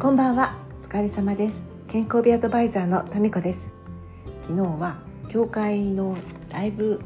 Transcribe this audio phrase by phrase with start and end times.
[0.00, 0.56] こんばんは。
[0.82, 1.60] お疲れ様です。
[1.86, 3.58] 健康美アドバイザーのタミコです。
[4.44, 4.96] 昨日は
[5.28, 6.16] 教会の
[6.48, 7.02] ライブ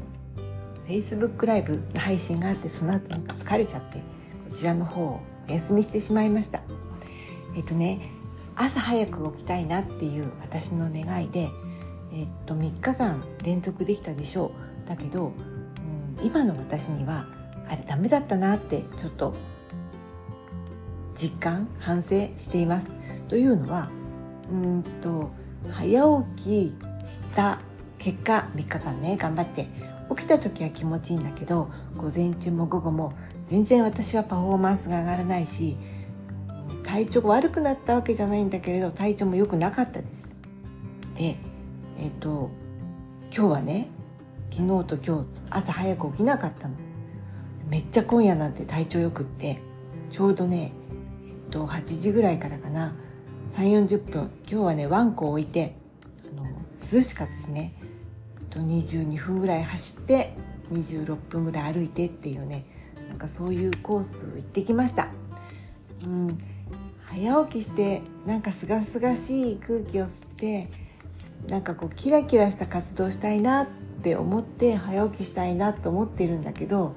[0.87, 4.03] Facebook ライブの配信があってその後なんか疲れちゃってこ
[4.53, 5.19] ちらの方を
[5.49, 6.61] お休みしてしまいました。
[7.57, 8.11] えっとね
[8.55, 11.49] 朝早く起きたいなっていう私の願いで
[12.13, 14.53] えっと3日間連続できたでしょ
[14.85, 14.87] う。
[14.87, 15.33] だけど、
[16.19, 17.25] うん、今の私には
[17.67, 19.35] あれダメだったなってちょっと
[21.15, 22.87] 実感反省しています。
[23.29, 23.89] というのは
[24.51, 25.31] うんと
[25.71, 26.75] 早起き
[27.07, 27.59] した
[27.97, 29.67] 結果3日間ね頑張って
[30.09, 33.13] 起きた時は気持ちいいんだけど午前中も午後も
[33.47, 35.77] 全然私はパフォーマンスが上がらないし
[36.83, 40.35] 体調悪くなったわけじゃないんだけれど体調も良くなかったです。
[41.15, 41.37] で
[41.97, 42.51] えっ、ー、と
[43.35, 43.87] 今日はね
[44.51, 46.75] 昨日と今日朝早く起きなかったの。
[47.67, 49.59] めっちゃ今夜なんて体調よくって
[50.11, 50.71] ちょうどね
[51.51, 52.93] と8時ぐらいからかな。
[53.55, 54.31] 3 4 0分。
[54.49, 55.75] 今日はねワンコを置いて
[56.37, 56.47] あの
[56.91, 57.73] 涼しかったですね。
[58.49, 60.33] と22分ぐらい走って
[60.71, 62.65] 26分ぐらい歩いてっていうね
[63.07, 65.07] なんかそういうコース行ってきました。
[66.03, 66.39] うん。
[67.03, 70.69] 早起きしてなんかすがすがしい空気を吸って
[71.47, 73.67] なんかこうキラキラした活動したいなっ
[74.01, 76.95] て思って早起きしたいなと思ってるんだけど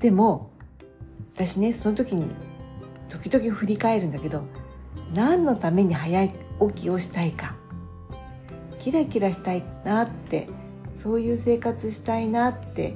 [0.00, 0.50] でも
[1.34, 2.34] 私ねその時に
[3.12, 4.42] 時々振り返るんだけど
[5.14, 6.34] 何のために早起
[6.74, 7.54] きをしたいか
[8.80, 10.48] キラキラしたいなって
[10.96, 12.94] そういう生活したいなって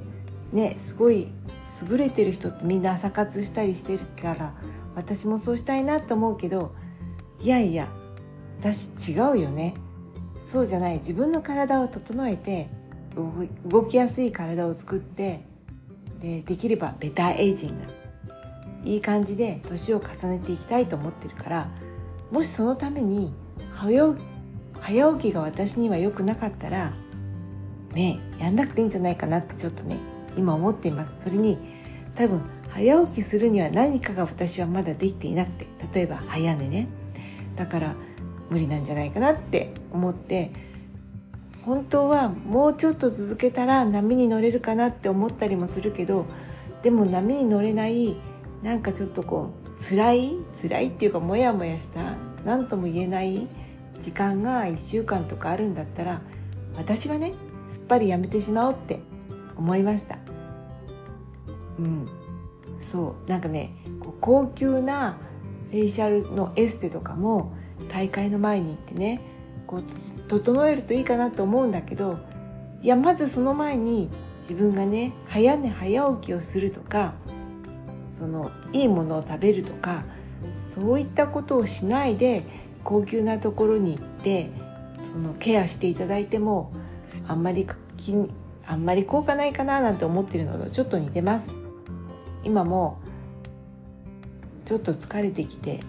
[0.51, 1.27] ねすごい
[1.87, 4.53] 優れてる人ってみんな朝活したりしてるから
[4.95, 6.73] 私もそうしたいなと思うけど
[7.39, 7.87] いやいや
[8.59, 9.75] 私違うよね。
[10.51, 10.97] そうじゃない。
[10.97, 12.69] 自分の体を整えて
[13.65, 15.45] 動きやすい体を作って
[16.19, 17.96] でできればベターエイジング。
[18.87, 21.69] いい感じで年を重ねていきたいと思ってるから
[22.31, 23.33] もしそのために
[23.73, 24.13] 早
[25.15, 26.93] 起きが私には良くなかったら
[27.93, 29.97] ねやんなくていいんじゃないかなってちょっとね
[30.37, 31.11] 今思っています。
[31.23, 31.57] それに
[32.15, 36.87] 多分早起きするには何かが私はまだできていなくて例えば早寝ね。
[37.55, 37.95] だから
[38.49, 40.51] 無理なんじゃないかなって思って
[41.65, 46.25] 本当はもうちょっと続けたら波に乗れるかなって思ったりもするけど
[46.83, 48.15] でも波に乗れない
[48.63, 53.47] なんかちょっとこう辛い辛いっていうかモヤモヤした何とも言えない
[53.99, 56.21] 時間が1週間とかあるんだったら
[56.75, 57.33] 私はね
[57.69, 58.99] すっぱりやめてしまおうって
[59.55, 60.19] 思いました。
[61.79, 62.07] うん。
[62.79, 63.29] そう。
[63.29, 63.73] なんかね
[64.21, 65.17] 高級な
[65.69, 67.53] フェイシャルのエステとかも
[67.89, 69.21] 大会の前に行ってね
[69.65, 69.83] こう
[70.27, 72.19] 整えるといいかなと思うんだけど
[72.81, 74.09] いやまずその前に
[74.41, 77.15] 自分がね早寝早起きをするとか
[78.17, 80.03] そのいいものを食べるとか
[80.73, 82.43] そういったことをしないで
[82.83, 84.49] 高級なところに行って
[85.11, 86.71] そのケアしていただいても
[87.27, 87.67] あんまり
[88.65, 91.55] あんまり効果ないかななんて思ってるのとちょっと似てます。
[92.43, 92.99] 今も
[94.65, 95.81] ちょっと疲れてきて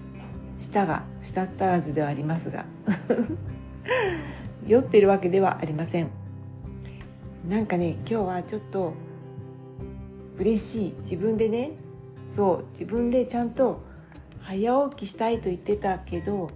[0.59, 2.65] 舌が舌足らずではありますが
[4.67, 6.09] 酔ってるわけではありません。
[7.49, 8.93] なんかね今日はちょっと
[10.39, 10.95] 嬉しい。
[11.01, 11.73] 自分でね
[12.29, 13.83] そう自分でちゃんと
[14.41, 16.51] 早起きしたいと言ってたけど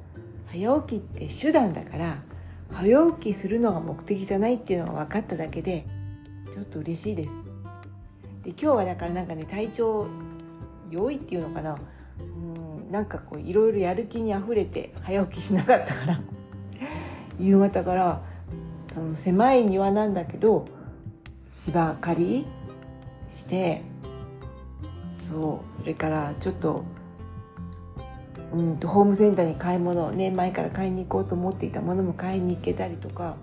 [0.47, 2.23] 早起きって手段だから
[2.71, 5.87] 早起きするのが目的じゃないっていうのが分かっただけで
[6.53, 7.33] ちょっと嬉しいです。
[8.43, 10.07] で今日はだからなんかね体調
[10.91, 11.77] 良いっていうのかな。
[12.19, 16.21] うんなんかこういろいろやる気にあふれて早起きしなかったから。
[17.41, 18.23] 夕方から
[18.91, 20.67] その狭い庭なんだけど
[21.51, 22.47] 芝刈り
[23.35, 23.83] して
[25.29, 25.81] そう。
[25.81, 26.85] それからちょっと
[28.53, 33.37] うんとホームセンターに買い物をね前から買いに行こうと思っていたものも買いに行けたりとか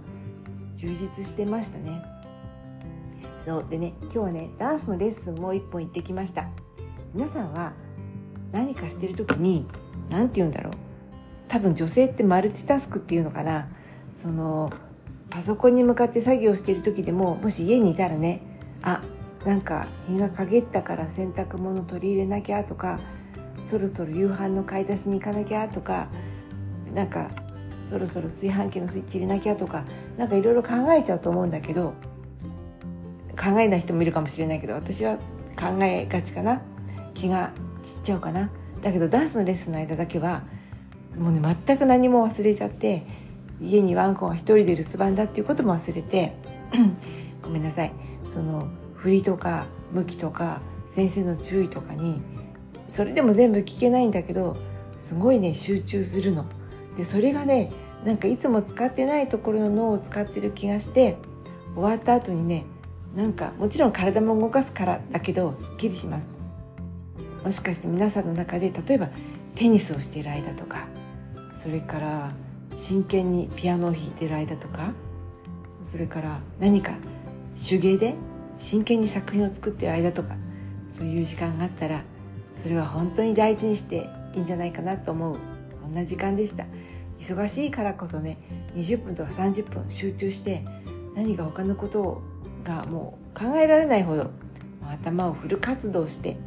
[0.75, 2.03] 充実してましたね。
[3.45, 3.65] そう。
[3.69, 6.47] でね今日はねダンスのレッスンも1本行ってきました。
[7.13, 7.73] 皆さんは
[8.51, 9.65] 何かしてる時に
[10.09, 10.73] 何て言うんだろう。
[11.47, 13.67] 多分女性ってマルチタスクっていうのかな。
[14.21, 14.71] その
[15.29, 18.41] パソコンに向かって作業してる時でももし家にいたらね
[18.81, 19.01] あ
[19.45, 22.99] なんか日が陰ったから洗濯物取り入れなきゃとか
[23.69, 26.07] そろそろ夕飯の買い出しに行かなきゃとか
[26.93, 27.29] なんか
[27.89, 29.85] そろそろ炊飯器のスイッチ入れなきゃとか
[30.17, 31.93] なんかいろいろ考えちゃうと思うんだけど
[33.39, 35.17] 考えない人もいるかもしれないけど私は
[35.57, 36.61] 考えがちかな。
[37.13, 37.51] 気が
[37.81, 38.49] 散っちゃうかな。
[38.81, 40.43] だけどダンスのレッスンの間だけは
[41.17, 43.05] もうね全く何も忘れちゃって
[43.59, 46.33] 家にワンコが一人で留守番だっていうことも忘れて
[47.43, 47.91] ごめんなさい。
[48.29, 48.67] その
[48.99, 50.61] 振りとか向きとか
[50.93, 52.21] 先生の注意とかに
[52.93, 54.57] それでも全部聞けないんだけど
[54.99, 56.45] すごいね集中するの。
[56.97, 57.71] でそれがね
[58.03, 61.17] なんかいつも使ってないところの脳を使ってる気がして
[61.75, 62.65] 終わった後にね
[63.15, 66.37] なんかもちろん体も動かすからだけどすっきりします
[67.43, 69.09] もしかして皆さんの中で例えば
[69.55, 70.87] テニスをしている間とか
[71.61, 72.31] それから
[72.75, 74.93] 真剣にピアノを弾いている間とか
[75.89, 76.93] それから何か
[77.67, 78.15] 手芸で
[78.59, 80.35] 真剣に作品を作ってる間とか
[80.91, 82.03] そういう時間があったら
[82.61, 85.37] それは本当に大事にしていいんじゃないかなと思う
[85.81, 86.65] そんな時間でした。
[87.19, 88.37] 忙しいからこそね
[88.75, 90.63] 20分とか30分集中して
[91.15, 92.21] 何か他のこと
[92.63, 94.31] がもう考えられないほど
[94.89, 96.37] 頭をフル活動して、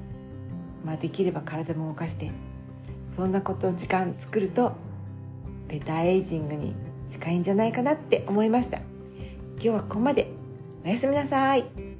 [0.84, 2.32] まあ、できれば体も動かして
[3.14, 4.72] そんなこと時間作ると
[5.68, 6.74] ベターエイジングに
[7.08, 8.78] 近いんじゃないかなって思いました。
[8.78, 10.32] 今日はここまで。
[10.84, 11.91] おやすみなさい。